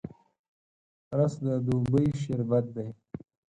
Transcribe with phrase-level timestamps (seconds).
[1.17, 2.87] رس د دوبي شربت دی